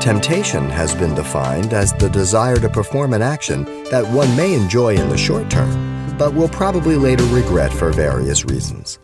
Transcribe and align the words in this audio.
Temptation 0.00 0.64
has 0.70 0.94
been 0.94 1.14
defined 1.14 1.74
as 1.74 1.92
the 1.92 2.08
desire 2.08 2.56
to 2.56 2.70
perform 2.70 3.12
an 3.12 3.20
action 3.20 3.64
that 3.90 4.02
one 4.14 4.34
may 4.34 4.54
enjoy 4.54 4.94
in 4.94 5.10
the 5.10 5.18
short 5.18 5.50
term, 5.50 6.16
but 6.16 6.32
will 6.32 6.48
probably 6.48 6.96
later 6.96 7.24
regret 7.24 7.70
for 7.70 7.92
various 7.92 8.46
reasons. 8.46 8.98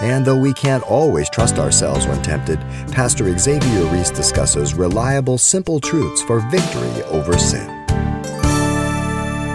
And 0.00 0.24
though 0.24 0.36
we 0.36 0.52
can't 0.52 0.82
always 0.90 1.30
trust 1.30 1.60
ourselves 1.60 2.08
when 2.08 2.20
tempted, 2.22 2.58
Pastor 2.90 3.38
Xavier 3.38 3.84
Reese 3.92 4.10
discusses 4.10 4.74
reliable, 4.74 5.38
simple 5.38 5.78
truths 5.78 6.20
for 6.20 6.40
victory 6.50 7.04
over 7.04 7.38
sin. 7.38 7.68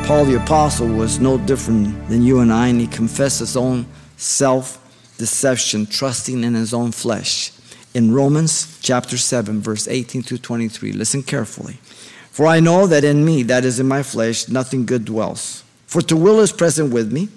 Paul 0.05 0.23
the 0.23 0.39
Apostle 0.41 0.87
was 0.87 1.19
no 1.19 1.37
different 1.39 2.07
than 2.07 2.21
you 2.21 2.39
and 2.39 2.53
I, 2.53 2.69
and 2.69 2.79
he 2.79 2.87
confessed 2.87 3.39
his 3.39 3.57
own 3.57 3.85
self 4.15 4.79
deception, 5.17 5.87
trusting 5.87 6.41
in 6.41 6.53
his 6.53 6.73
own 6.73 6.93
flesh. 6.93 7.51
In 7.95 8.13
Romans 8.13 8.77
chapter 8.81 9.17
7, 9.17 9.59
verse 9.59 9.87
18 9.87 10.21
through 10.21 10.37
23, 10.37 10.91
listen 10.91 11.23
carefully. 11.23 11.79
For 12.29 12.45
I 12.45 12.59
know 12.59 12.85
that 12.85 13.03
in 13.03 13.25
me, 13.25 13.41
that 13.43 13.65
is 13.65 13.79
in 13.79 13.87
my 13.87 14.03
flesh, 14.03 14.47
nothing 14.47 14.85
good 14.85 15.05
dwells. 15.05 15.63
For 15.87 16.01
to 16.03 16.15
will 16.15 16.39
is 16.41 16.51
present 16.51 16.93
with 16.93 17.11
me 17.11 17.29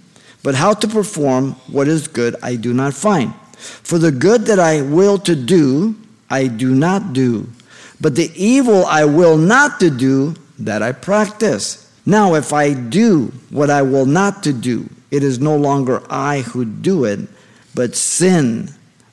but 0.42 0.54
how 0.54 0.72
to 0.74 0.88
perform 0.88 1.52
what 1.70 1.88
is 1.88 2.08
good 2.08 2.36
I 2.42 2.56
do 2.56 2.72
not 2.72 2.94
find. 2.94 3.34
For 3.58 3.98
the 3.98 4.12
good 4.12 4.42
that 4.42 4.58
I 4.58 4.82
will 4.82 5.18
to 5.18 5.34
do, 5.34 5.96
I 6.30 6.46
do 6.46 6.74
not 6.74 7.12
do. 7.12 7.48
But 8.00 8.14
the 8.14 8.30
evil 8.34 8.86
I 8.86 9.04
will 9.04 9.36
not 9.36 9.80
to 9.80 9.90
do, 9.90 10.36
that 10.58 10.82
I 10.82 10.92
practice. 10.92 11.90
Now, 12.06 12.34
if 12.34 12.52
I 12.52 12.72
do 12.72 13.32
what 13.50 13.70
I 13.70 13.82
will 13.82 14.06
not 14.06 14.42
to 14.44 14.52
do, 14.52 14.88
it 15.10 15.22
is 15.22 15.40
no 15.40 15.56
longer 15.56 16.02
I 16.08 16.40
who 16.40 16.64
do 16.64 17.04
it, 17.04 17.20
but 17.74 17.96
sin. 17.96 18.70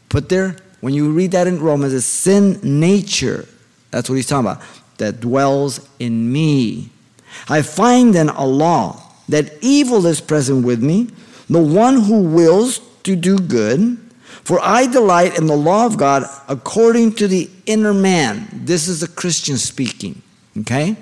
Put 0.09 0.29
there, 0.29 0.55
when 0.85 0.93
you 0.93 1.09
read 1.09 1.31
that 1.31 1.47
in 1.47 1.59
Romans, 1.59 1.95
it's 1.95 2.05
sin 2.05 2.59
nature. 2.61 3.47
That's 3.89 4.07
what 4.07 4.17
he's 4.17 4.27
talking 4.27 4.51
about. 4.51 4.61
That 4.99 5.19
dwells 5.19 5.89
in 5.97 6.31
me. 6.31 6.91
I 7.49 7.63
find 7.63 8.13
then 8.13 8.29
a 8.29 8.45
law 8.45 9.01
that 9.27 9.51
evil 9.61 10.05
is 10.05 10.21
present 10.21 10.63
with 10.63 10.83
me, 10.83 11.07
the 11.49 11.59
one 11.59 12.01
who 12.01 12.21
wills 12.21 12.81
to 13.01 13.15
do 13.15 13.39
good. 13.39 13.97
For 14.43 14.59
I 14.61 14.85
delight 14.85 15.39
in 15.39 15.47
the 15.47 15.57
law 15.57 15.87
of 15.87 15.97
God 15.97 16.21
according 16.47 17.13
to 17.13 17.27
the 17.27 17.49
inner 17.65 17.91
man. 17.91 18.47
This 18.53 18.87
is 18.87 19.01
a 19.01 19.07
Christian 19.07 19.57
speaking, 19.57 20.21
okay? 20.59 20.97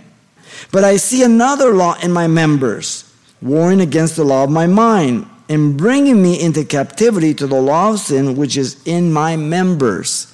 But 0.72 0.86
I 0.86 0.96
see 0.96 1.24
another 1.24 1.74
law 1.74 1.96
in 2.02 2.14
my 2.14 2.28
members, 2.28 3.14
warring 3.42 3.82
against 3.82 4.16
the 4.16 4.24
law 4.24 4.46
of 4.46 4.50
my 4.50 4.66
mind, 4.66 5.28
and 5.50 5.78
bringing 5.78 6.22
me 6.22 6.40
into 6.42 6.64
captivity 6.64 7.34
to 7.34 7.48
the 7.48 7.62
law 7.62 7.92
of 7.92 8.00
sin 8.00 8.36
which 8.36 8.58
is 8.58 8.82
in 8.86 9.12
my 9.12 9.36
members. 9.36 10.34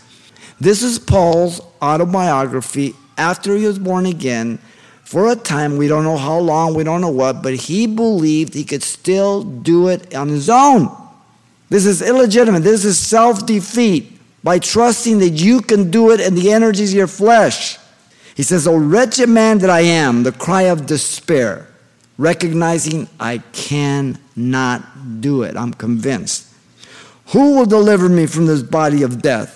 This 0.59 0.83
is 0.83 0.99
Paul's 0.99 1.61
autobiography 1.81 2.95
after 3.17 3.55
he 3.55 3.66
was 3.66 3.79
born 3.79 4.05
again 4.05 4.59
for 5.09 5.31
a 5.31 5.35
time, 5.35 5.77
we 5.77 5.88
don't 5.88 6.03
know 6.03 6.17
how 6.17 6.38
long, 6.38 6.75
we 6.75 6.83
don't 6.83 7.01
know 7.01 7.09
what, 7.09 7.41
but 7.41 7.55
he 7.55 7.88
believed 7.88 8.53
he 8.53 8.63
could 8.63 8.83
still 8.83 9.41
do 9.41 9.88
it 9.88 10.13
on 10.13 10.27
his 10.27 10.51
own. 10.51 10.95
This 11.67 11.88
is 11.88 12.03
illegitimate. 12.03 12.61
This 12.61 12.85
is 12.85 12.99
self 12.99 13.44
defeat 13.44 14.19
by 14.44 14.59
trusting 14.59 15.17
that 15.17 15.31
you 15.31 15.61
can 15.61 15.89
do 15.89 16.11
it 16.11 16.21
and 16.21 16.38
the 16.38 16.51
energies 16.51 16.91
of 16.91 16.97
your 16.97 17.07
flesh. 17.07 17.79
He 18.35 18.44
says, 18.44 18.67
O 18.67 18.77
wretched 18.77 19.29
man 19.29 19.57
that 19.57 19.71
I 19.71 19.79
am, 19.79 20.21
the 20.21 20.31
cry 20.31 20.69
of 20.69 20.85
despair, 20.85 21.67
recognizing 22.20 23.08
I 23.20 23.38
cannot 23.53 25.22
do 25.22 25.44
it. 25.44 25.56
I'm 25.56 25.73
convinced. 25.73 26.53
Who 27.28 27.56
will 27.56 27.66
deliver 27.66 28.09
me 28.09 28.28
from 28.28 28.45
this 28.45 28.62
body 28.62 29.02
of 29.03 29.22
death? 29.22 29.56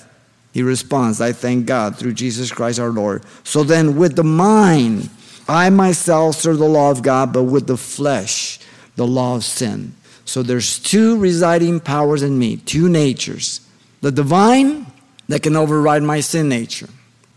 He 0.53 0.63
responds, 0.63 1.19
I 1.19 1.33
thank 1.33 1.65
God 1.65 1.97
through 1.97 2.13
Jesus 2.13 2.51
Christ 2.51 2.79
our 2.79 2.89
Lord. 2.89 3.23
So 3.43 3.63
then, 3.63 3.97
with 3.97 4.15
the 4.15 4.23
mind, 4.23 5.09
I 5.47 5.69
myself 5.71 6.35
serve 6.35 6.59
the 6.59 6.65
law 6.65 6.89
of 6.89 7.01
God, 7.01 7.33
but 7.33 7.43
with 7.43 7.67
the 7.67 7.77
flesh, 7.77 8.59
the 8.95 9.05
law 9.05 9.35
of 9.35 9.43
sin. 9.43 9.93
So 10.25 10.41
there's 10.41 10.79
two 10.79 11.17
residing 11.17 11.81
powers 11.81 12.23
in 12.23 12.39
me, 12.39 12.57
two 12.57 12.87
natures. 12.87 13.67
The 14.01 14.11
divine 14.11 14.85
that 15.27 15.43
can 15.43 15.55
override 15.55 16.03
my 16.03 16.21
sin 16.21 16.47
nature, 16.47 16.89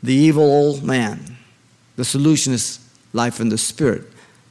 the 0.02 0.14
evil 0.14 0.44
old 0.44 0.84
man. 0.84 1.36
The 1.96 2.04
solution 2.04 2.52
is 2.52 2.78
life 3.12 3.40
in 3.40 3.48
the 3.48 3.58
spirit. 3.58 4.04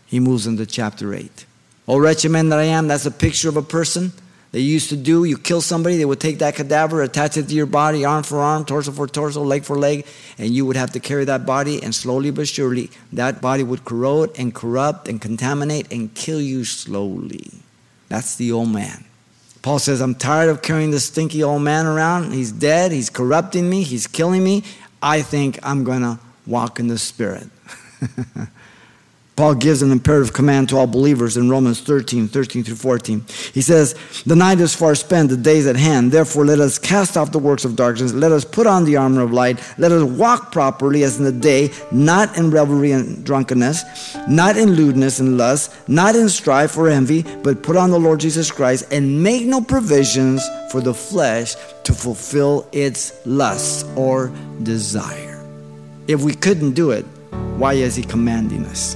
He 0.05 0.19
moves 0.19 0.47
into 0.47 0.65
chapter 0.65 1.13
8. 1.13 1.45
Oh, 1.87 1.97
wretched 1.97 2.31
man 2.31 2.49
that 2.49 2.59
I 2.59 2.63
am, 2.63 2.87
that's 2.87 3.05
a 3.05 3.11
picture 3.11 3.49
of 3.49 3.57
a 3.57 3.61
person 3.61 4.11
they 4.55 4.61
used 4.61 4.87
to 4.87 4.95
do. 4.95 5.25
You 5.25 5.37
kill 5.37 5.59
somebody, 5.59 5.97
they 5.97 6.05
would 6.05 6.21
take 6.21 6.39
that 6.39 6.55
cadaver, 6.55 7.01
attach 7.01 7.35
it 7.35 7.49
to 7.49 7.53
your 7.53 7.65
body, 7.65 8.05
arm 8.05 8.23
for 8.23 8.39
arm, 8.39 8.63
torso 8.63 8.93
for 8.93 9.05
torso, 9.05 9.43
leg 9.43 9.65
for 9.65 9.77
leg, 9.77 10.05
and 10.37 10.49
you 10.49 10.65
would 10.65 10.77
have 10.77 10.91
to 10.91 11.01
carry 11.01 11.25
that 11.25 11.45
body, 11.45 11.83
and 11.83 11.93
slowly 11.93 12.31
but 12.31 12.47
surely, 12.47 12.89
that 13.11 13.41
body 13.41 13.63
would 13.63 13.83
corrode 13.83 14.31
and 14.39 14.55
corrupt 14.55 15.09
and 15.09 15.19
contaminate 15.19 15.91
and 15.91 16.13
kill 16.15 16.39
you 16.39 16.63
slowly. 16.63 17.51
That's 18.07 18.37
the 18.37 18.53
old 18.53 18.69
man. 18.69 19.03
Paul 19.61 19.77
says, 19.77 19.99
I'm 19.99 20.15
tired 20.15 20.49
of 20.49 20.61
carrying 20.61 20.91
this 20.91 21.07
stinky 21.07 21.43
old 21.43 21.63
man 21.63 21.85
around. 21.85 22.31
He's 22.31 22.53
dead, 22.53 22.93
he's 22.93 23.09
corrupting 23.09 23.69
me, 23.69 23.83
he's 23.83 24.07
killing 24.07 24.41
me. 24.41 24.63
I 25.03 25.21
think 25.21 25.59
I'm 25.63 25.83
going 25.83 26.01
to 26.01 26.17
walk 26.47 26.79
in 26.79 26.87
the 26.87 26.97
Spirit. 26.97 27.49
Paul 29.35 29.55
gives 29.55 29.81
an 29.81 29.91
imperative 29.91 30.31
command 30.31 30.69
to 30.69 30.77
all 30.77 30.87
believers 30.87 31.35
in 31.35 31.49
Romans 31.49 31.81
13, 31.81 32.29
13 32.29 32.63
through 32.63 32.75
14. 32.75 33.25
He 33.53 33.61
says, 33.61 33.93
The 34.25 34.35
night 34.35 34.61
is 34.61 34.73
far 34.73 34.95
spent, 34.95 35.29
the 35.29 35.35
day 35.35 35.57
is 35.57 35.67
at 35.67 35.75
hand. 35.75 36.13
Therefore, 36.13 36.45
let 36.45 36.61
us 36.61 36.79
cast 36.79 37.17
off 37.17 37.33
the 37.33 37.39
works 37.39 37.65
of 37.65 37.75
darkness. 37.75 38.13
Let 38.13 38.31
us 38.31 38.45
put 38.45 38.65
on 38.65 38.85
the 38.85 38.95
armor 38.95 39.21
of 39.21 39.33
light. 39.33 39.59
Let 39.77 39.91
us 39.91 40.03
walk 40.03 40.53
properly 40.53 41.03
as 41.03 41.17
in 41.17 41.25
the 41.25 41.33
day, 41.33 41.71
not 41.91 42.37
in 42.37 42.49
revelry 42.49 42.93
and 42.93 43.25
drunkenness, 43.25 44.15
not 44.29 44.55
in 44.55 44.71
lewdness 44.71 45.19
and 45.19 45.37
lust, 45.37 45.75
not 45.89 46.15
in 46.15 46.29
strife 46.29 46.77
or 46.77 46.87
envy, 46.87 47.23
but 47.43 47.61
put 47.61 47.75
on 47.75 47.91
the 47.91 47.99
Lord 47.99 48.21
Jesus 48.21 48.49
Christ 48.49 48.85
and 48.89 49.21
make 49.21 49.45
no 49.45 49.59
provisions 49.59 50.47
for 50.71 50.79
the 50.79 50.93
flesh 50.93 51.55
to 51.83 51.93
fulfill 51.93 52.69
its 52.71 53.11
lusts 53.25 53.83
or 53.97 54.31
desire. 54.63 55.45
If 56.07 56.21
we 56.23 56.33
couldn't 56.33 56.71
do 56.71 56.91
it, 56.91 57.03
why 57.57 57.73
is 57.73 57.97
he 57.97 58.03
commanding 58.03 58.65
us? 58.65 58.95